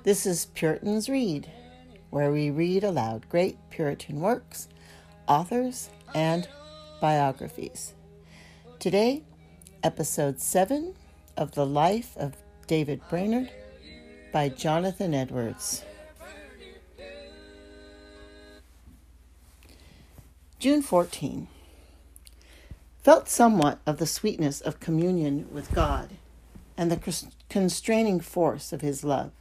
Hi, 0.00 0.04
this 0.04 0.24
is 0.24 0.46
Puritans 0.46 1.10
Read, 1.10 1.50
where 2.08 2.32
we 2.32 2.48
read 2.50 2.84
aloud 2.84 3.28
great 3.28 3.58
Puritan 3.68 4.20
works, 4.20 4.66
authors, 5.28 5.90
and 6.14 6.48
biographies. 7.02 7.92
Today, 8.78 9.24
episode 9.82 10.40
7 10.40 10.94
of 11.36 11.52
The 11.52 11.66
Life 11.66 12.16
of 12.16 12.34
David 12.66 13.02
Brainerd 13.10 13.50
by 14.32 14.48
Jonathan 14.48 15.12
Edwards. 15.12 15.84
June 20.58 20.80
14. 20.80 21.46
Felt 23.02 23.28
somewhat 23.28 23.80
of 23.86 23.98
the 23.98 24.06
sweetness 24.06 24.62
of 24.62 24.80
communion 24.80 25.46
with 25.52 25.74
God 25.74 26.12
and 26.76 26.90
the 26.90 27.26
constraining 27.50 28.20
force 28.20 28.72
of 28.72 28.80
His 28.80 29.04
love. 29.04 29.32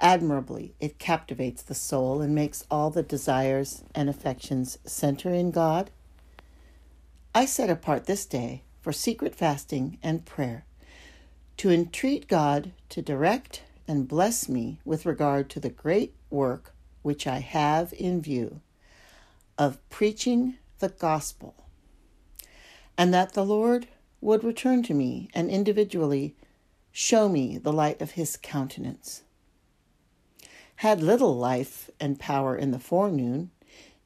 Admirably 0.00 0.74
it 0.80 0.98
captivates 0.98 1.62
the 1.62 1.74
soul 1.74 2.20
and 2.20 2.34
makes 2.34 2.64
all 2.70 2.90
the 2.90 3.02
desires 3.02 3.82
and 3.94 4.08
affections 4.08 4.78
center 4.84 5.32
in 5.32 5.50
God. 5.50 5.90
I 7.34 7.46
set 7.46 7.68
apart 7.68 8.06
this 8.06 8.24
day 8.24 8.62
for 8.80 8.92
secret 8.92 9.34
fasting 9.34 9.98
and 10.02 10.24
prayer 10.24 10.64
to 11.58 11.70
entreat 11.70 12.28
God 12.28 12.72
to 12.90 13.02
direct 13.02 13.62
and 13.88 14.06
bless 14.06 14.48
me 14.48 14.78
with 14.84 15.06
regard 15.06 15.50
to 15.50 15.60
the 15.60 15.70
great 15.70 16.14
work 16.30 16.72
which 17.02 17.26
I 17.26 17.40
have 17.40 17.92
in 17.92 18.20
view 18.20 18.60
of 19.56 19.78
preaching 19.90 20.56
the 20.78 20.90
gospel, 20.90 21.54
and 22.96 23.12
that 23.12 23.32
the 23.32 23.44
Lord 23.44 23.88
would 24.20 24.44
return 24.44 24.82
to 24.84 24.94
me 24.94 25.28
and 25.34 25.50
individually 25.50 26.36
show 26.92 27.28
me 27.28 27.58
the 27.58 27.72
light 27.72 28.00
of 28.00 28.12
his 28.12 28.36
countenance. 28.36 29.22
Had 30.78 31.02
little 31.02 31.36
life 31.36 31.90
and 31.98 32.20
power 32.20 32.56
in 32.56 32.70
the 32.70 32.78
forenoon, 32.78 33.50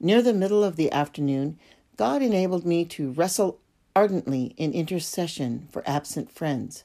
near 0.00 0.22
the 0.22 0.32
middle 0.32 0.64
of 0.64 0.76
the 0.76 0.90
afternoon, 0.90 1.58
God 1.98 2.22
enabled 2.22 2.64
me 2.64 2.86
to 2.86 3.12
wrestle 3.12 3.58
ardently 3.94 4.54
in 4.56 4.72
intercession 4.72 5.68
for 5.70 5.82
absent 5.84 6.30
friends. 6.32 6.84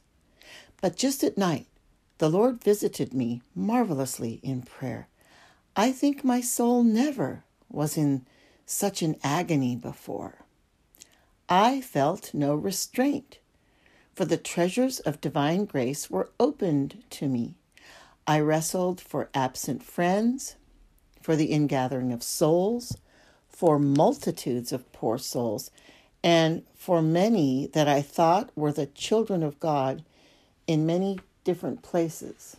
But 0.81 0.97
just 0.97 1.23
at 1.23 1.38
night, 1.38 1.67
the 2.17 2.27
Lord 2.27 2.61
visited 2.61 3.13
me 3.13 3.41
marvelously 3.55 4.41
in 4.43 4.63
prayer. 4.63 5.08
I 5.73 5.93
think 5.93 6.21
my 6.21 6.41
soul 6.41 6.83
never 6.83 7.45
was 7.71 7.95
in 7.95 8.25
such 8.65 9.02
an 9.02 9.15
agony 9.23 9.77
before. 9.77 10.39
I 11.47 11.80
felt 11.80 12.33
no 12.33 12.55
restraint, 12.55 13.38
for 14.13 14.25
the 14.25 14.35
treasures 14.35 14.99
of 14.99 15.21
divine 15.21 15.63
grace 15.63 16.09
were 16.09 16.30
opened 16.41 17.05
to 17.11 17.30
me. 17.30 17.55
I 18.28 18.42
wrestled 18.42 19.00
for 19.00 19.30
absent 19.33 19.81
friends, 19.81 20.58
for 21.22 21.38
the 21.38 21.45
ingathering 21.45 22.11
of 22.11 22.22
souls, 22.22 22.97
for 23.47 23.80
multitudes 23.80 24.73
of 24.73 24.92
poor 24.92 25.17
souls, 25.17 25.72
and 26.22 26.64
for 26.75 27.02
many 27.02 27.67
that 27.67 27.88
I 27.88 28.02
thought 28.02 28.52
were 28.53 28.73
the 28.73 28.88
children 28.88 29.44
of 29.44 29.61
God 29.61 30.03
in 30.67 30.86
many 30.86 31.20
different 31.45 31.83
places. 31.83 32.58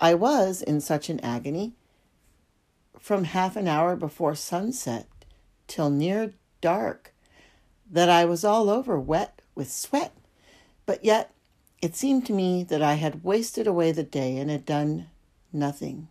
I 0.00 0.14
was 0.14 0.62
in 0.62 0.80
such 0.80 1.10
an 1.10 1.20
agony 1.20 1.74
from 2.98 3.24
half 3.24 3.56
an 3.56 3.68
hour 3.68 3.96
before 3.96 4.34
sunset 4.34 5.06
till 5.66 5.90
near 5.90 6.32
dark 6.62 7.12
that 7.90 8.08
I 8.08 8.24
was 8.24 8.44
all 8.44 8.70
over 8.70 8.98
wet 8.98 9.42
with 9.54 9.70
sweat, 9.70 10.14
but 10.86 11.04
yet 11.04 11.33
it 11.84 11.94
seemed 11.94 12.24
to 12.24 12.32
me 12.32 12.64
that 12.64 12.80
I 12.80 12.94
had 12.94 13.22
wasted 13.22 13.66
away 13.66 13.92
the 13.92 14.02
day 14.02 14.38
and 14.38 14.50
had 14.50 14.64
done 14.64 15.08
nothing. 15.52 16.08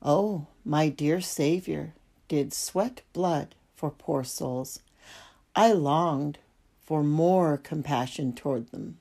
Oh, 0.00 0.46
my 0.64 0.88
dear 0.88 1.20
Savior 1.20 1.92
did 2.28 2.54
sweat 2.54 3.02
blood 3.12 3.54
for 3.76 3.90
poor 3.90 4.24
souls. 4.24 4.80
I 5.54 5.72
longed 5.72 6.38
for 6.82 7.02
more 7.02 7.58
compassion 7.58 8.32
toward 8.32 8.70
them. 8.70 8.96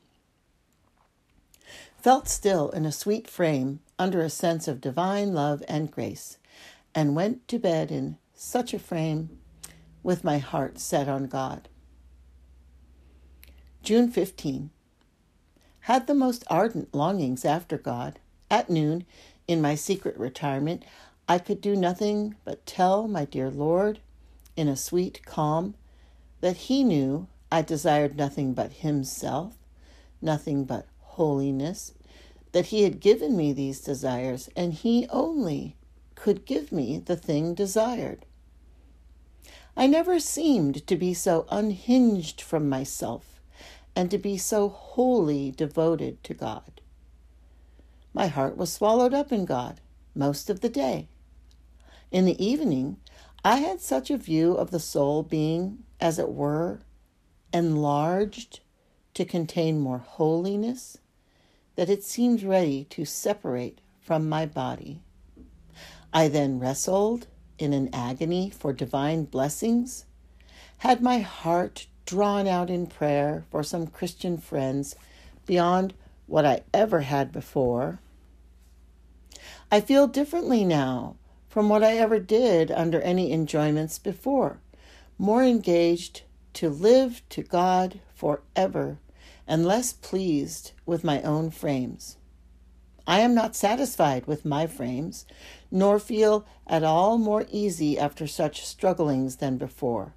Felt 2.01 2.27
still 2.27 2.69
in 2.71 2.85
a 2.85 2.91
sweet 2.91 3.29
frame 3.29 3.79
under 3.97 4.19
a 4.19 4.29
sense 4.29 4.67
of 4.67 4.81
divine 4.81 5.33
love 5.33 5.63
and 5.65 5.89
grace, 5.89 6.39
and 6.93 7.15
went 7.15 7.47
to 7.47 7.57
bed 7.57 7.89
in 7.89 8.17
such 8.35 8.73
a 8.73 8.79
frame 8.79 9.29
with 10.03 10.25
my 10.25 10.39
heart 10.39 10.77
set 10.77 11.07
on 11.07 11.27
God. 11.27 11.69
June 13.81 14.11
15. 14.11 14.71
Had 15.85 16.05
the 16.05 16.13
most 16.13 16.43
ardent 16.47 16.93
longings 16.93 17.43
after 17.43 17.75
God. 17.75 18.19
At 18.51 18.69
noon, 18.69 19.03
in 19.47 19.61
my 19.61 19.73
secret 19.73 20.15
retirement, 20.15 20.83
I 21.27 21.39
could 21.39 21.59
do 21.59 21.75
nothing 21.75 22.35
but 22.45 22.65
tell 22.67 23.07
my 23.07 23.25
dear 23.25 23.49
Lord, 23.49 23.99
in 24.55 24.67
a 24.67 24.75
sweet 24.75 25.25
calm, 25.25 25.73
that 26.39 26.57
He 26.57 26.83
knew 26.83 27.27
I 27.51 27.63
desired 27.63 28.15
nothing 28.15 28.53
but 28.53 28.73
Himself, 28.73 29.57
nothing 30.21 30.65
but 30.65 30.85
holiness, 30.99 31.93
that 32.51 32.67
He 32.67 32.83
had 32.83 32.99
given 32.99 33.35
me 33.35 33.51
these 33.51 33.81
desires, 33.81 34.49
and 34.55 34.73
He 34.73 35.07
only 35.09 35.77
could 36.13 36.45
give 36.45 36.71
me 36.71 36.99
the 36.99 37.15
thing 37.15 37.55
desired. 37.55 38.25
I 39.75 39.87
never 39.87 40.19
seemed 40.19 40.85
to 40.85 40.95
be 40.95 41.15
so 41.15 41.47
unhinged 41.49 42.39
from 42.39 42.69
myself 42.69 43.40
and 43.95 44.09
to 44.11 44.17
be 44.17 44.37
so 44.37 44.69
wholly 44.69 45.51
devoted 45.51 46.23
to 46.23 46.33
God. 46.33 46.81
My 48.13 48.27
heart 48.27 48.57
was 48.57 48.71
swallowed 48.71 49.13
up 49.13 49.31
in 49.31 49.45
God 49.45 49.81
most 50.15 50.49
of 50.49 50.61
the 50.61 50.69
day. 50.69 51.07
In 52.11 52.25
the 52.25 52.43
evening, 52.43 52.97
I 53.43 53.57
had 53.57 53.79
such 53.81 54.11
a 54.11 54.17
view 54.17 54.53
of 54.53 54.71
the 54.71 54.79
soul 54.79 55.23
being, 55.23 55.83
as 55.99 56.19
it 56.19 56.29
were, 56.29 56.81
enlarged 57.53 58.59
to 59.13 59.25
contain 59.25 59.79
more 59.79 59.99
holiness 59.99 60.97
that 61.75 61.89
it 61.89 62.03
seemed 62.03 62.43
ready 62.43 62.83
to 62.85 63.05
separate 63.05 63.79
from 63.99 64.27
my 64.27 64.45
body. 64.45 65.01
I 66.13 66.27
then 66.27 66.59
wrestled 66.59 67.27
in 67.57 67.73
an 67.73 67.89
agony 67.93 68.49
for 68.49 68.73
divine 68.73 69.23
blessings? 69.23 70.05
Had 70.79 71.01
my 71.01 71.19
heart 71.19 71.87
drawn 72.05 72.47
out 72.47 72.69
in 72.69 72.87
prayer 72.87 73.45
for 73.49 73.63
some 73.63 73.87
Christian 73.87 74.37
friends 74.37 74.95
beyond 75.45 75.93
what 76.27 76.45
I 76.45 76.61
ever 76.73 77.01
had 77.01 77.31
before? 77.31 77.99
I 79.71 79.81
feel 79.81 80.07
differently 80.07 80.65
now 80.65 81.15
from 81.47 81.69
what 81.69 81.83
I 81.83 81.97
ever 81.97 82.19
did 82.19 82.71
under 82.71 83.01
any 83.01 83.31
enjoyments 83.31 83.99
before, 83.99 84.59
more 85.17 85.43
engaged 85.43 86.23
to 86.53 86.69
live 86.69 87.21
to 87.29 87.43
God 87.43 87.99
forever 88.13 88.97
and 89.47 89.65
less 89.65 89.93
pleased 89.93 90.71
with 90.85 91.03
my 91.03 91.21
own 91.21 91.51
frames. 91.51 92.17
I 93.07 93.19
am 93.19 93.33
not 93.33 93.55
satisfied 93.55 94.27
with 94.27 94.45
my 94.45 94.67
frames, 94.67 95.25
nor 95.69 95.99
feel 95.99 96.45
at 96.67 96.83
all 96.83 97.17
more 97.17 97.45
easy 97.51 97.97
after 97.97 98.27
such 98.27 98.65
strugglings 98.65 99.37
than 99.37 99.57
before. 99.57 100.13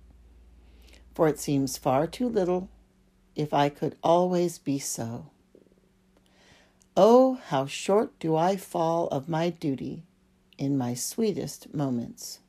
For 1.14 1.28
it 1.28 1.38
seems 1.38 1.78
far 1.78 2.06
too 2.06 2.28
little 2.28 2.68
if 3.36 3.54
I 3.54 3.68
could 3.68 3.96
always 4.02 4.58
be 4.58 4.78
so. 4.78 5.30
Oh, 6.96 7.34
how 7.46 7.66
short 7.66 8.18
do 8.18 8.36
I 8.36 8.56
fall 8.56 9.08
of 9.08 9.28
my 9.28 9.50
duty 9.50 10.04
in 10.58 10.78
my 10.78 10.94
sweetest 10.94 11.74
moments. 11.74 12.40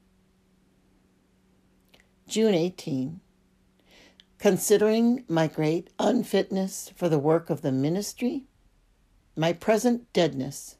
June 2.27 2.53
18. 2.53 3.19
Considering 4.37 5.23
my 5.27 5.47
great 5.47 5.89
unfitness 5.97 6.91
for 6.95 7.09
the 7.09 7.19
work 7.19 7.49
of 7.49 7.61
the 7.61 7.71
ministry, 7.71 8.43
my 9.35 9.53
present 9.53 10.11
deadness, 10.13 10.77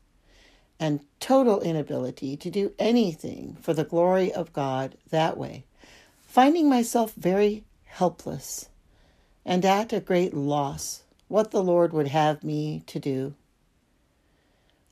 and 0.79 1.01
total 1.19 1.61
inability 1.61 2.35
to 2.35 2.49
do 2.49 2.73
anything 2.77 3.57
for 3.61 3.73
the 3.73 3.83
glory 3.83 4.31
of 4.31 4.53
God 4.53 4.97
that 5.09 5.37
way, 5.37 5.65
finding 6.21 6.67
myself 6.67 7.13
very 7.13 7.63
helpless 7.95 8.67
and 9.45 9.63
at 9.63 9.93
a 9.93 10.01
great 10.01 10.33
loss 10.33 11.03
what 11.29 11.51
the 11.51 11.63
Lord 11.63 11.93
would 11.93 12.09
have 12.09 12.43
me 12.43 12.83
to 12.87 12.99
do. 12.99 13.33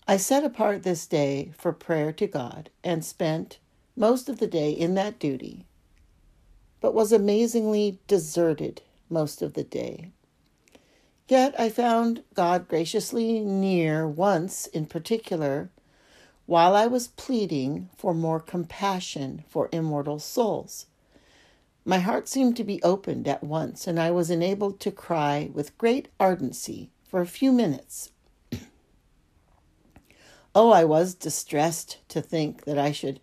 I 0.08 0.16
set 0.16 0.46
apart 0.46 0.84
this 0.84 1.06
day 1.06 1.52
for 1.58 1.74
prayer 1.74 2.14
to 2.14 2.28
God 2.28 2.70
and 2.82 3.04
spent 3.04 3.60
most 3.98 4.30
of 4.30 4.40
the 4.40 4.48
day 4.48 4.72
in 4.72 4.94
that 4.96 5.20
duty, 5.20 5.66
but 6.80 6.94
was 6.94 7.12
amazingly 7.12 8.00
deserted 8.08 8.82
most 9.10 9.42
of 9.42 9.54
the 9.54 9.66
day. 9.66 10.12
Yet 11.28 11.60
I 11.60 11.70
found 11.70 12.24
God 12.34 12.70
graciously 12.70 13.42
near 13.42 14.08
once 14.08 14.66
in 14.68 14.86
particular, 14.86 15.70
while 16.46 16.74
I 16.74 16.88
was 16.88 17.10
pleading 17.10 17.90
for 17.98 18.14
more 18.14 18.40
compassion 18.40 19.44
for 19.50 19.68
immortal 19.74 20.20
souls. 20.20 20.86
My 21.86 22.00
heart 22.00 22.30
seemed 22.30 22.56
to 22.58 22.64
be 22.64 22.82
opened 22.82 23.28
at 23.28 23.44
once, 23.44 23.88
and 23.88 24.00
I 24.00 24.10
was 24.10 24.30
enabled 24.30 24.80
to 24.82 24.92
cry 24.92 25.50
with 25.54 25.78
great 25.78 26.08
ardency 26.18 26.92
for 27.04 27.20
a 27.20 27.28
few 27.28 27.52
minutes 27.52 28.12
Oh, 30.56 30.72
I 30.72 30.86
was 30.86 31.14
distressed 31.14 31.98
to 32.10 32.22
think 32.22 32.64
that 32.66 32.78
I 32.78 32.92
should 32.92 33.20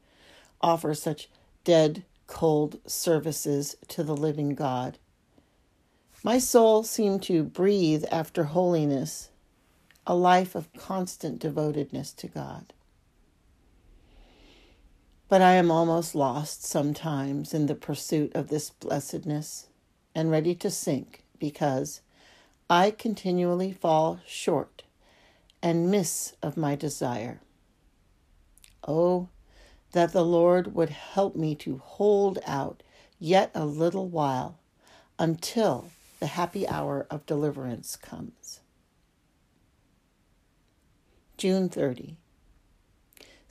offer 0.61 0.95
such 0.95 1.31
dead, 1.65 2.05
cold 2.27 2.81
services 2.87 3.77
to 3.89 4.03
the 4.03 4.17
living 4.17 4.55
God. 4.55 4.99
My 6.23 6.39
soul 6.39 6.83
seemed 6.83 7.23
to 7.25 7.43
breathe 7.43 8.05
after 8.11 8.45
holiness, 8.45 9.31
a 10.07 10.15
life 10.15 10.55
of 10.55 10.73
constant 10.75 11.39
devotedness 11.39 12.13
to 12.15 12.29
God. 12.29 12.73
But 15.31 15.43
I 15.43 15.53
am 15.53 15.71
almost 15.71 16.17
lost 16.17 16.65
sometimes 16.65 17.55
in 17.55 17.67
the 17.67 17.77
pursuit 17.77 18.35
of 18.35 18.49
this 18.49 18.71
blessedness 18.71 19.69
and 20.13 20.29
ready 20.29 20.57
to 20.57 20.73
sink 20.73 21.23
because 21.39 22.01
I 22.69 22.91
continually 22.91 23.73
fall 23.73 24.19
short 24.27 24.83
and 25.63 25.89
miss 25.89 26.35
of 26.43 26.57
my 26.57 26.75
desire. 26.75 27.41
Oh, 28.89 29.29
that 29.93 30.13
the 30.13 30.25
Lord 30.25 30.75
would 30.75 30.91
help 30.91 31.37
me 31.37 31.55
to 31.57 31.79
hold 31.79 32.41
out 32.45 32.83
yet 33.21 33.53
a 33.55 33.65
little 33.65 34.09
while 34.09 34.59
until 35.17 35.93
the 36.19 36.27
happy 36.27 36.67
hour 36.67 37.07
of 37.09 37.25
deliverance 37.25 37.95
comes. 37.95 38.59
June 41.37 41.69
30. 41.69 42.17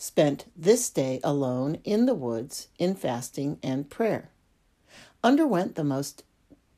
Spent 0.01 0.45
this 0.55 0.89
day 0.89 1.19
alone 1.25 1.77
in 1.83 2.05
the 2.05 2.15
woods 2.15 2.69
in 2.79 2.95
fasting 2.95 3.59
and 3.61 3.89
prayer. 3.89 4.29
Underwent 5.25 5.75
the 5.75 5.83
most 5.83 6.23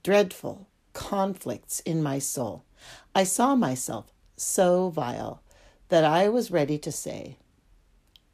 dreadful 0.02 0.68
conflicts 0.94 1.82
in 1.82 2.02
my 2.02 2.18
soul. 2.18 2.66
I 3.14 3.24
saw 3.24 3.56
myself 3.56 4.12
so 4.38 4.90
vile 4.90 5.44
that 5.90 6.04
I 6.04 6.30
was 6.30 6.50
ready 6.50 6.80
to 6.80 6.92
say, 6.92 7.38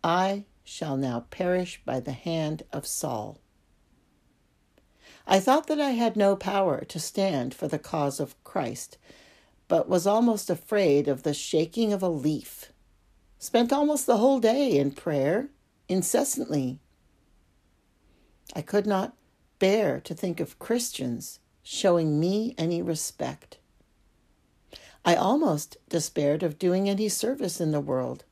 I 0.05 0.45
shall 0.63 0.95
now 0.95 1.25
perish 1.31 1.81
by 1.83 1.99
the 1.99 2.13
hand 2.13 2.63
of 2.71 2.87
Saul. 2.87 3.41
I 5.27 5.41
thought 5.41 5.67
that 5.67 5.81
I 5.81 5.91
had 5.91 6.15
no 6.15 6.37
power 6.37 6.85
to 6.85 6.97
stand 6.97 7.53
for 7.53 7.67
the 7.67 7.77
cause 7.77 8.21
of 8.21 8.41
Christ, 8.45 8.97
but 9.67 9.89
was 9.89 10.07
almost 10.07 10.49
afraid 10.49 11.09
of 11.09 11.23
the 11.23 11.33
shaking 11.33 11.91
of 11.91 12.01
a 12.01 12.07
leaf. 12.07 12.71
Spent 13.39 13.71
almost 13.71 14.05
the 14.05 14.17
whole 14.17 14.39
day 14.39 14.77
in 14.77 14.91
prayer, 14.91 15.49
incessantly. 15.87 16.79
I 18.55 18.61
could 18.61 18.87
not 18.87 19.15
bear 19.59 19.99
to 20.01 20.13
think 20.13 20.39
of 20.39 20.59
Christians 20.59 21.39
showing 21.61 22.19
me 22.19 22.55
any 22.57 22.81
respect. 22.81 23.57
I 25.05 25.15
almost 25.15 25.77
despaired 25.87 26.43
of 26.43 26.59
doing 26.59 26.89
any 26.89 27.09
service 27.09 27.61
in 27.61 27.71
the 27.71 27.79
world. 27.79 28.23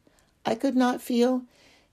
I 0.45 0.55
could 0.55 0.75
not 0.75 1.01
feel 1.01 1.43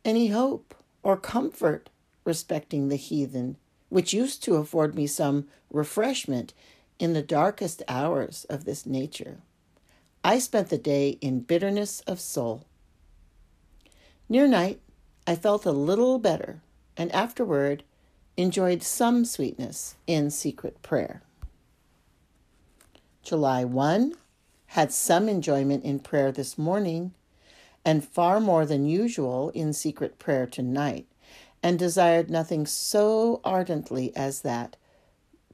any 0.04 0.28
hope 0.28 0.74
or 1.02 1.16
comfort 1.16 1.90
respecting 2.24 2.88
the 2.88 2.96
heathen, 2.96 3.56
which 3.88 4.12
used 4.12 4.42
to 4.44 4.56
afford 4.56 4.94
me 4.94 5.06
some 5.06 5.48
refreshment 5.70 6.54
in 6.98 7.12
the 7.12 7.22
darkest 7.22 7.82
hours 7.88 8.46
of 8.48 8.64
this 8.64 8.86
nature. 8.86 9.38
I 10.24 10.38
spent 10.38 10.68
the 10.68 10.78
day 10.78 11.10
in 11.20 11.40
bitterness 11.40 12.00
of 12.02 12.20
soul. 12.20 12.64
Near 14.28 14.46
night, 14.46 14.80
I 15.26 15.34
felt 15.36 15.66
a 15.66 15.72
little 15.72 16.18
better, 16.18 16.62
and 16.96 17.12
afterward 17.12 17.84
enjoyed 18.36 18.82
some 18.82 19.24
sweetness 19.24 19.96
in 20.06 20.30
secret 20.30 20.82
prayer. 20.82 21.22
July 23.22 23.64
1, 23.64 24.14
had 24.66 24.92
some 24.92 25.28
enjoyment 25.28 25.84
in 25.84 25.98
prayer 25.98 26.32
this 26.32 26.56
morning, 26.56 27.12
and 27.84 28.06
far 28.06 28.40
more 28.40 28.64
than 28.64 28.86
usual 28.86 29.50
in 29.50 29.72
secret 29.72 30.18
prayer 30.18 30.46
tonight, 30.46 31.06
and 31.62 31.78
desired 31.78 32.30
nothing 32.30 32.66
so 32.66 33.40
ardently 33.44 34.14
as 34.16 34.40
that 34.40 34.76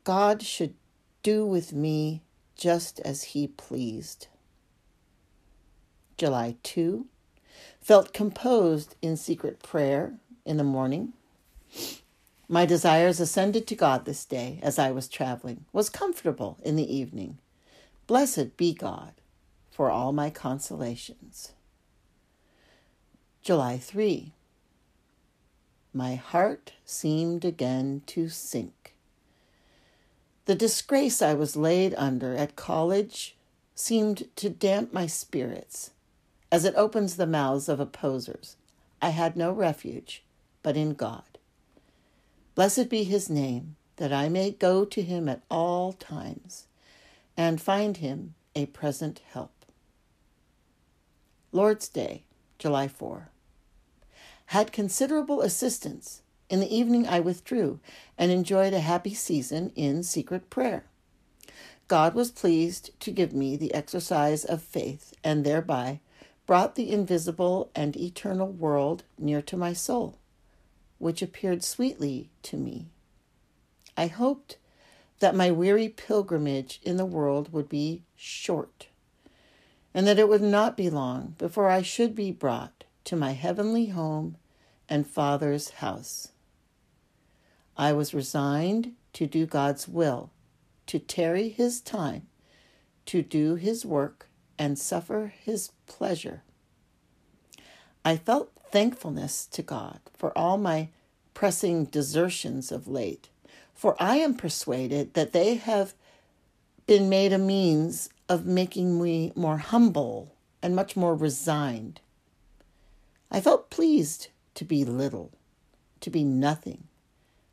God 0.05 0.43
should 0.43 0.75
do 1.23 1.45
with 1.45 1.73
me 1.73 2.23
just 2.57 3.01
as 3.01 3.23
he 3.25 3.47
pleased. 3.47 4.29
July 6.17 6.57
2. 6.63 7.07
Felt 7.89 8.13
composed 8.13 8.97
in 9.01 9.17
secret 9.17 9.63
prayer 9.63 10.13
in 10.45 10.59
the 10.59 10.63
morning. 10.63 11.15
My 12.47 12.67
desires 12.67 13.19
ascended 13.19 13.67
to 13.67 13.75
God 13.75 14.05
this 14.05 14.27
day 14.27 14.61
as 14.63 14.79
I 14.79 14.91
was 14.91 15.09
traveling, 15.09 15.65
was 15.73 15.89
comfortable 15.89 16.59
in 16.63 16.77
the 16.77 16.95
evening 16.95 17.39
Blessed 18.07 18.59
be 18.59 18.75
God 18.75 19.15
for 19.71 19.91
all 19.91 20.13
my 20.13 20.29
consolations. 20.29 21.53
July 23.41 23.79
3. 23.79 24.35
My 25.95 26.17
heart 26.17 26.75
seemed 26.85 27.43
again 27.43 28.03
to 28.09 28.29
sink. 28.29 28.97
The 30.45 30.55
disgrace 30.55 31.23
I 31.23 31.33
was 31.33 31.57
laid 31.57 31.95
under 31.97 32.35
at 32.35 32.55
college 32.55 33.35
seemed 33.75 34.29
to 34.37 34.51
damp 34.51 34.93
my 34.93 35.07
spirits 35.07 35.93
as 36.51 36.65
it 36.65 36.75
opens 36.77 37.17
the 37.17 37.27
mouths 37.27 37.69
of 37.69 37.81
opposers. 37.81 38.57
I 39.01 39.11
had 39.11 39.37
no 39.37 39.53
refuge 39.53 40.23
but 40.63 40.77
in 40.77 40.95
God. 40.95 41.39
Blessed 42.55 42.89
be 42.89 43.05
his 43.05 43.31
name, 43.31 43.77
that 43.97 44.13
I 44.13 44.29
may 44.29 44.51
go 44.51 44.85
to 44.85 45.03
him 45.03 45.29
at 45.29 45.43
all 45.51 45.93
times 45.93 46.67
and 47.37 47.61
find 47.61 47.99
him 47.99 48.35
a 48.55 48.67
present 48.67 49.21
help. 49.33 49.65
Lord's 51.53 51.89
Day, 51.89 52.25
July 52.59 52.89
4. 52.89 53.29
Had 54.47 54.73
considerable 54.73 55.41
assistance. 55.41 56.23
In 56.49 56.61
the 56.61 56.75
evening, 56.75 57.07
I 57.07 57.21
withdrew 57.21 57.81
and 58.17 58.31
enjoyed 58.31 58.73
a 58.73 58.81
happy 58.81 59.15
season 59.15 59.73
in 59.77 60.03
secret 60.03 60.51
prayer. 60.51 60.85
God 61.87 62.15
was 62.15 62.31
pleased 62.31 62.91
to 63.01 63.11
give 63.11 63.33
me 63.33 63.57
the 63.57 63.73
exercise 63.73 64.45
of 64.45 64.63
faith 64.63 65.15
and 65.25 65.45
thereby 65.45 66.01
brought 66.49 66.77
the 66.77 66.91
invisible 66.91 67.71
and 67.75 67.95
eternal 67.95 68.51
world 68.51 69.05
near 69.19 69.43
to 69.43 69.55
my 69.55 69.75
soul, 69.75 70.19
which 70.97 71.21
appeared 71.21 71.63
sweetly 71.63 72.31
to 72.43 72.57
me. 72.57 72.87
I 73.99 74.07
hoped 74.07 74.57
that 75.19 75.35
my 75.35 75.51
weary 75.51 75.91
pilgrimage 75.91 76.81
in 76.83 76.97
the 76.97 77.05
world 77.05 77.53
would 77.53 77.69
be 77.69 78.03
short, 78.17 78.87
and 79.93 80.07
that 80.07 80.19
it 80.19 80.27
would 80.27 80.41
not 80.41 80.75
be 80.75 80.89
long 80.89 81.35
before 81.37 81.69
I 81.69 81.83
should 81.83 82.15
be 82.15 82.33
brought 82.33 82.85
to 83.05 83.15
my 83.15 83.33
heavenly 83.33 83.89
home 83.89 84.39
and 84.89 85.07
Father's 85.07 85.69
house. 85.69 86.29
I 87.77 87.93
was 87.93 88.15
resigned 88.15 88.95
to 89.13 89.27
do 89.27 89.45
God's 89.45 89.87
will, 89.87 90.31
to 90.87 90.99
tarry 90.99 91.51
His 91.51 91.83
time, 91.83 92.27
to 93.05 93.21
do 93.21 93.57
His 93.57 93.85
work, 93.85 94.31
and 94.59 94.79
suffer 94.79 95.35
His 95.45 95.73
pleasure. 95.89 96.43
I 98.05 98.17
felt 98.17 98.53
thankfulness 98.71 99.47
to 99.47 99.63
God 99.63 100.01
for 100.15 100.37
all 100.37 100.59
my 100.59 100.89
pressing 101.35 101.87
desertions 101.87 102.71
of 102.71 102.87
late 102.87 103.29
for 103.79 103.95
I 104.03 104.17
am 104.17 104.35
persuaded 104.35 105.15
that 105.15 105.33
they 105.33 105.55
have 105.55 105.95
been 106.89 107.09
made 107.09 107.33
a 107.33 107.39
means 107.39 108.11
of 108.29 108.45
making 108.45 109.01
me 109.01 109.33
more 109.37 109.59
humble 109.59 110.35
and 110.61 110.75
much 110.75 110.97
more 110.97 111.15
resigned. 111.15 112.01
I 113.31 113.41
felt 113.41 113.71
pleased 113.71 114.31
to 114.55 114.65
be 114.65 114.85
little, 114.85 115.31
to 116.01 116.11
be 116.11 116.25
nothing, 116.25 116.89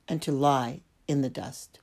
and 0.07 0.19
to 0.23 0.31
lie 0.31 0.81
in 1.07 1.21
the 1.21 1.29
dust. 1.29 1.79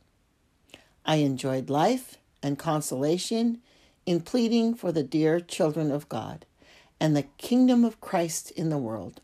I 1.07 1.17
enjoyed 1.17 1.71
life 1.71 2.19
and 2.43 2.59
consolation 2.59 3.63
in 4.07 4.21
pleading 4.21 4.75
for 4.75 4.93
the 4.93 5.03
dear 5.03 5.41
children 5.41 5.91
of 5.91 6.09
God 6.09 6.45
and 7.01 7.17
the 7.17 7.25
kingdom 7.39 7.85
of 7.85 8.01
Christ 8.01 8.51
in 8.53 8.69
the 8.69 8.79
world. 8.79 9.21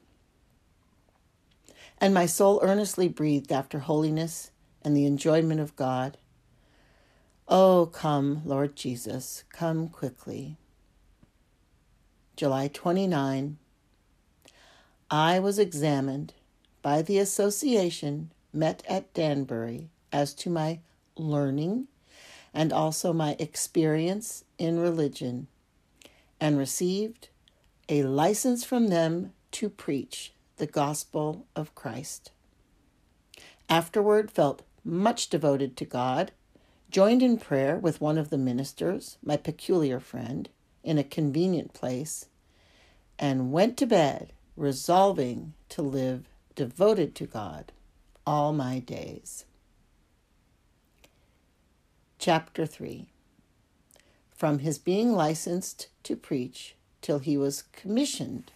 And 2.01 2.15
my 2.15 2.27
soul 2.27 2.61
earnestly 2.63 3.09
breathed 3.09 3.53
after 3.53 3.81
holiness 3.81 4.51
and 4.83 4.97
the 4.97 5.07
enjoyment 5.07 5.61
of 5.61 5.77
God. 5.77 6.19
Oh, 7.49 7.91
come, 7.93 8.43
Lord 8.45 8.77
Jesus, 8.77 9.45
come 9.53 9.89
quickly. 9.89 10.57
July 12.37 12.69
29. 12.69 13.59
I 15.11 15.39
was 15.39 15.59
examined 15.59 16.35
by 16.83 17.03
the 17.03 17.19
association 17.19 18.31
met 18.53 18.83
at 18.89 19.13
Danbury 19.15 19.89
as 20.13 20.35
to 20.35 20.51
my 20.51 20.81
learning 21.17 21.89
and 22.53 22.73
also 22.73 23.13
my 23.13 23.37
experience 23.39 24.45
in 24.59 24.81
religion, 24.81 25.47
and 26.41 26.59
received 26.59 27.29
a 27.89 28.03
license 28.03 28.65
from 28.65 28.89
them 28.89 29.33
to 29.51 29.69
preach 29.69 30.33
the 30.57 30.67
gospel 30.67 31.47
of 31.57 31.75
Christ. 31.75 32.31
Afterward, 33.69 34.31
felt 34.31 34.63
much 34.85 35.29
devoted 35.29 35.77
to 35.77 35.85
God, 35.85 36.33
joined 36.91 37.23
in 37.23 37.39
prayer 37.39 37.77
with 37.77 38.01
one 38.01 38.19
of 38.19 38.31
the 38.31 38.39
ministers, 38.39 39.19
my 39.23 39.37
peculiar 39.37 40.01
friend, 40.01 40.49
in 40.83 40.99
a 40.99 41.05
convenient 41.05 41.75
place, 41.75 42.27
and 43.19 43.53
went 43.53 43.77
to 43.77 43.87
bed, 43.87 44.33
resolving 44.57 45.53
to 45.69 45.83
live 45.83 46.29
devoted 46.55 47.15
to 47.15 47.27
God 47.27 47.73
all 48.27 48.53
my 48.53 48.79
days. 48.79 49.45
Chapter 52.19 52.67
3 52.67 53.07
From 54.35 54.59
his 54.59 54.79
being 54.79 55.13
licensed 55.13 55.87
to 56.03 56.17
preach 56.17 56.75
till 57.01 57.21
he 57.21 57.37
was 57.37 57.63
commissioned 57.71 58.51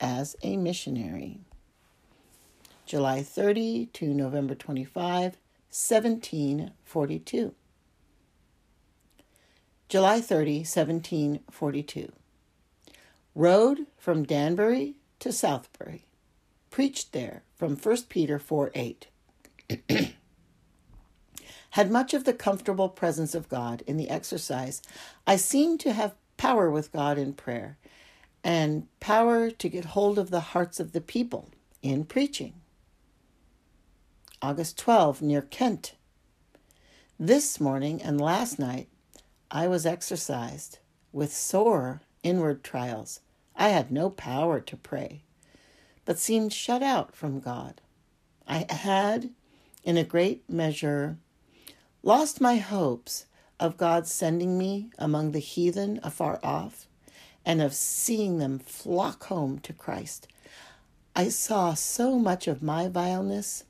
as 0.00 0.34
a 0.42 0.56
missionary. 0.56 1.38
July 2.86 3.22
30 3.22 3.86
to 3.92 4.12
November 4.12 4.56
25, 4.56 5.36
1742. 5.70 7.54
July 9.88 10.20
30, 10.20 10.58
1742. 10.58 12.12
Rode 13.36 13.86
from 13.96 14.24
Danbury 14.24 14.96
to 15.20 15.28
Southbury. 15.28 16.00
Preached 16.70 17.12
there 17.12 17.44
from 17.54 17.76
1 17.76 17.96
Peter 18.08 18.40
4 18.40 18.72
8. 18.74 19.06
Had 21.74 21.90
much 21.90 22.14
of 22.14 22.22
the 22.22 22.32
comfortable 22.32 22.88
presence 22.88 23.34
of 23.34 23.48
God 23.48 23.82
in 23.84 23.96
the 23.96 24.08
exercise. 24.08 24.80
I 25.26 25.34
seemed 25.34 25.80
to 25.80 25.92
have 25.92 26.14
power 26.36 26.70
with 26.70 26.92
God 26.92 27.18
in 27.18 27.32
prayer 27.32 27.78
and 28.44 28.86
power 29.00 29.50
to 29.50 29.68
get 29.68 29.86
hold 29.86 30.16
of 30.16 30.30
the 30.30 30.54
hearts 30.54 30.78
of 30.78 30.92
the 30.92 31.00
people 31.00 31.50
in 31.82 32.04
preaching. 32.04 32.54
August 34.40 34.78
12, 34.78 35.20
near 35.20 35.42
Kent. 35.42 35.94
This 37.18 37.60
morning 37.60 38.00
and 38.00 38.20
last 38.20 38.56
night 38.56 38.88
I 39.50 39.66
was 39.66 39.84
exercised 39.84 40.78
with 41.10 41.34
sore 41.34 42.02
inward 42.22 42.62
trials. 42.62 43.18
I 43.56 43.70
had 43.70 43.90
no 43.90 44.10
power 44.10 44.60
to 44.60 44.76
pray, 44.76 45.22
but 46.04 46.20
seemed 46.20 46.52
shut 46.52 46.84
out 46.84 47.16
from 47.16 47.40
God. 47.40 47.80
I 48.46 48.64
had, 48.70 49.30
in 49.82 49.96
a 49.96 50.04
great 50.04 50.48
measure, 50.48 51.18
lost 52.04 52.38
my 52.38 52.56
hopes 52.56 53.24
of 53.58 53.78
God 53.78 54.06
sending 54.06 54.58
me 54.58 54.90
among 54.98 55.32
the 55.32 55.38
heathen 55.38 55.98
afar 56.02 56.38
off 56.42 56.86
and 57.46 57.62
of 57.62 57.72
seeing 57.72 58.38
them 58.38 58.58
flock 58.58 59.24
home 59.24 59.58
to 59.60 59.72
Christ. 59.72 60.28
I 61.16 61.30
saw 61.30 61.72
so 61.72 62.18
much 62.18 62.46
of 62.46 62.62
my 62.62 62.88
vileness 62.88 63.64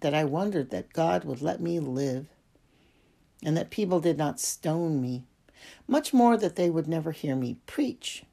that 0.00 0.14
I 0.14 0.24
wondered 0.24 0.70
that 0.70 0.94
God 0.94 1.24
would 1.24 1.42
let 1.42 1.60
me 1.60 1.78
live 1.78 2.28
and 3.44 3.54
that 3.56 3.70
people 3.70 4.00
did 4.00 4.16
not 4.16 4.40
stone 4.40 5.02
me, 5.02 5.24
much 5.86 6.14
more 6.14 6.38
that 6.38 6.56
they 6.56 6.70
would 6.70 6.88
never 6.88 7.12
hear 7.12 7.36
me 7.36 7.58
preach. 7.66 8.24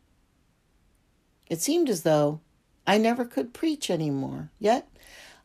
It 1.50 1.62
seemed 1.62 1.90
as 1.90 2.04
though 2.04 2.40
I 2.88 2.98
never 2.98 3.26
could 3.26 3.54
preach 3.54 3.90
any 3.90 4.10
more. 4.10 4.50
Yet, 4.60 4.88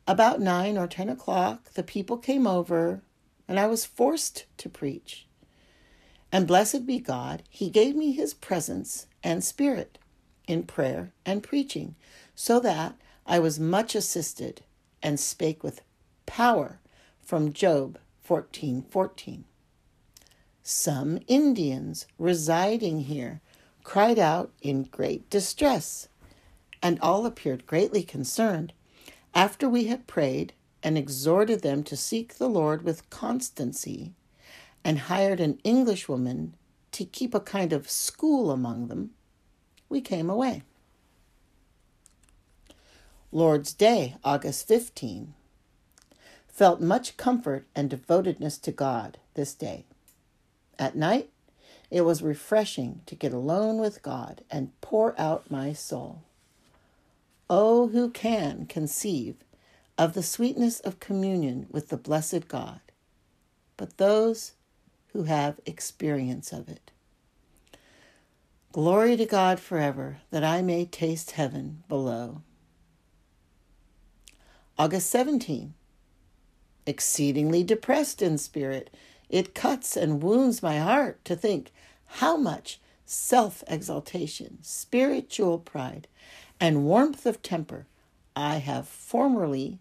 about 0.07 0.41
nine 0.41 0.79
or 0.79 0.87
ten 0.87 1.09
o'clock, 1.09 1.73
the 1.73 1.83
people 1.83 2.19
came 2.19 2.47
over, 2.47 3.03
and 3.51 3.59
I 3.59 3.67
was 3.67 3.85
forced 3.85 4.47
to 4.59 4.69
preach. 4.69 5.27
And 6.31 6.47
blessed 6.47 6.87
be 6.87 7.01
God, 7.01 7.43
He 7.51 7.69
gave 7.69 7.97
me 7.97 8.13
His 8.13 8.33
presence 8.33 9.09
and 9.25 9.43
spirit 9.43 9.99
in 10.47 10.63
prayer 10.63 11.13
and 11.27 11.43
preaching, 11.43 11.97
so 12.37 12.61
that 12.61 12.95
I 13.27 13.41
was 13.41 13.59
much 13.59 13.97
assisted 13.97 14.63
and 15.03 15.19
spake 15.19 15.65
with 15.65 15.83
power 16.27 16.79
from 17.21 17.53
Job 17.53 17.99
14 18.23 18.83
14. 18.89 19.45
Some 20.63 21.19
Indians 21.27 22.07
residing 22.19 23.01
here 23.01 23.41
cried 23.83 24.21
out 24.21 24.53
in 24.63 24.85
great 24.85 25.29
distress, 25.29 26.07
and 26.81 27.01
all 27.01 27.27
appeared 27.27 27.67
greatly 27.67 28.05
concerned. 28.05 28.73
After 29.35 29.69
we 29.69 29.87
had 29.87 30.07
prayed 30.07 30.53
and 30.83 30.97
exhorted 30.97 31.63
them 31.63 31.83
to 31.85 31.97
seek 31.97 32.35
the 32.35 32.49
Lord 32.49 32.83
with 32.83 33.09
constancy, 33.11 34.13
and 34.85 34.99
hired 34.99 35.41
an 35.41 35.59
Englishwoman 35.63 36.55
to 36.93 37.05
keep 37.05 37.35
a 37.35 37.41
kind 37.41 37.73
of 37.73 37.91
school 37.91 38.51
among 38.51 38.89
them, 38.89 39.11
we 39.89 40.01
came 40.01 40.31
away. 40.31 40.63
Lord's 43.33 43.73
Day, 43.73 44.17
August 44.25 44.67
15 44.67 45.35
felt 46.49 46.81
much 46.81 47.17
comfort 47.17 47.67
and 47.75 47.89
devotedness 47.89 48.59
to 48.59 48.73
God 48.73 49.19
this 49.35 49.55
day. 49.55 49.87
At 50.79 50.97
night, 50.97 51.31
it 51.91 52.03
was 52.03 52.23
refreshing 52.23 53.03
to 53.07 53.15
get 53.15 53.33
alone 53.33 53.79
with 53.79 54.03
God 54.03 54.43
and 54.51 54.79
pour 54.81 55.19
out 55.19 55.51
my 55.51 55.73
soul. 55.73 56.23
Oh, 57.49 57.89
who 57.89 58.11
can 58.11 58.67
conceive 58.67 59.37
of 60.01 60.15
the 60.15 60.23
sweetness 60.23 60.81
of 60.81 60.99
communion 60.99 61.67
with 61.71 61.91
the 61.91 61.97
blessed 61.99 62.49
God, 62.49 62.81
but 63.77 63.99
those 63.99 64.55
who 65.09 65.25
have 65.25 65.61
experience 65.67 66.55
of 66.55 66.71
it? 66.71 66.91
Glory 68.73 69.15
to 69.19 69.27
God 69.27 69.61
forever, 69.61 70.21
that 70.31 70.43
I 70.43 70.63
may 70.63 70.87
taste 70.87 71.33
heaven 71.33 71.83
below. 71.87 72.41
August 74.79 75.11
17 75.11 75.75
exceedingly 76.87 77.63
depressed 77.63 78.23
in 78.23 78.39
spirit. 78.39 78.89
It 79.29 79.55
cuts 79.55 79.99
and 79.99 80.23
wounds 80.23 80.63
my 80.63 80.79
heart 80.79 81.23
to 81.27 81.37
think 81.37 81.73
how 82.07 82.39
much 82.39 82.81
self 83.05 83.63
exaltation, 83.69 84.59
spiritual 84.63 85.59
pride, 85.59 86.09
and 86.59 86.87
warmth 86.87 87.27
of 87.27 87.43
temper 87.43 87.87
I 88.35 88.57
have 88.57 88.89
formerly 88.89 89.79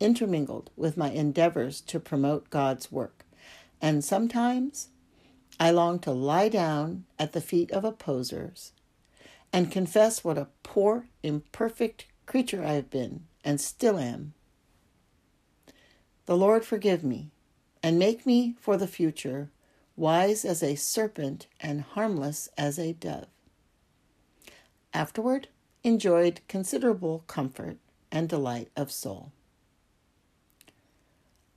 intermingled 0.00 0.70
with 0.76 0.96
my 0.96 1.10
endeavors 1.10 1.80
to 1.82 2.00
promote 2.00 2.50
God's 2.50 2.90
work. 2.90 3.24
And 3.80 4.04
sometimes 4.04 4.88
I 5.60 5.70
long 5.70 5.98
to 6.00 6.10
lie 6.10 6.48
down 6.48 7.04
at 7.18 7.32
the 7.32 7.40
feet 7.40 7.70
of 7.70 7.84
opposers 7.84 8.72
and 9.52 9.70
confess 9.70 10.24
what 10.24 10.38
a 10.38 10.48
poor, 10.62 11.06
imperfect 11.22 12.06
creature 12.26 12.64
I 12.64 12.72
have 12.72 12.90
been 12.90 13.26
and 13.44 13.60
still 13.60 13.98
am 13.98 14.34
the 16.26 16.36
Lord 16.36 16.64
forgive 16.64 17.04
me, 17.04 17.30
and 17.82 17.98
make 17.98 18.24
me 18.24 18.54
for 18.58 18.78
the 18.78 18.86
future 18.86 19.50
wise 19.94 20.44
as 20.44 20.62
a 20.62 20.74
serpent 20.74 21.46
and 21.60 21.82
harmless 21.82 22.48
as 22.56 22.78
a 22.78 22.94
dove. 22.94 23.26
Afterward, 24.94 25.48
enjoyed 25.82 26.40
considerable 26.48 27.24
comfort 27.26 27.76
and 28.10 28.26
delight 28.26 28.70
of 28.74 28.90
soul. 28.90 29.32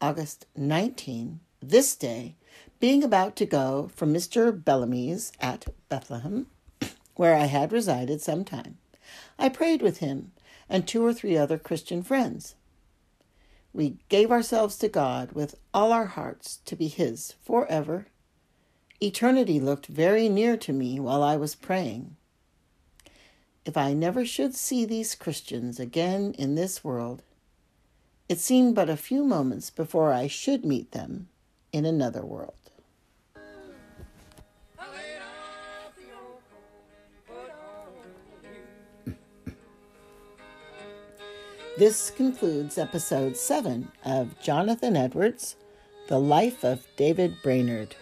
August 0.01 0.45
19, 0.55 1.39
this 1.61 1.95
day, 1.95 2.35
being 2.79 3.03
about 3.03 3.35
to 3.35 3.45
go 3.45 3.89
from 3.95 4.13
Mr. 4.13 4.51
Bellamy's 4.51 5.31
at 5.39 5.65
Bethlehem, 5.89 6.47
where 7.15 7.35
I 7.35 7.45
had 7.45 7.71
resided 7.71 8.21
some 8.21 8.45
time, 8.45 8.77
I 9.39 9.49
prayed 9.49 9.81
with 9.81 9.97
him 9.97 10.31
and 10.69 10.87
two 10.87 11.05
or 11.05 11.13
three 11.13 11.37
other 11.37 11.57
Christian 11.57 12.03
friends 12.03 12.55
we 13.77 13.97
gave 14.09 14.31
ourselves 14.31 14.75
to 14.77 14.87
God 14.87 15.33
with 15.33 15.53
all 15.71 15.93
our 15.93 16.07
hearts 16.07 16.61
to 16.65 16.75
be 16.75 16.87
His 16.87 17.35
forever. 17.43 18.07
Eternity 18.99 19.59
looked 19.59 19.85
very 19.85 20.27
near 20.27 20.57
to 20.57 20.73
me 20.73 20.99
while 20.99 21.21
I 21.21 21.37
was 21.37 21.53
praying. 21.53 22.15
If 23.65 23.77
I 23.77 23.93
never 23.93 24.25
should 24.25 24.55
see 24.55 24.83
these 24.83 25.13
Christians 25.13 25.79
again 25.79 26.33
in 26.39 26.55
this 26.55 26.83
world, 26.83 27.21
it 28.29 28.39
seemed 28.39 28.75
but 28.75 28.89
a 28.89 28.97
few 28.97 29.23
moments 29.23 29.69
before 29.69 30.11
I 30.11 30.27
should 30.27 30.65
meet 30.65 30.91
them 30.91 31.29
in 31.71 31.85
another 31.85 32.25
world. 32.25 32.53
This 41.77 42.09
concludes 42.09 42.79
episode 42.79 43.37
7 43.37 43.91
of 44.03 44.39
Jonathan 44.41 44.97
Edwards, 44.97 45.57
The 46.07 46.19
Life 46.19 46.63
of 46.63 46.87
David 46.95 47.35
Brainerd. 47.43 47.95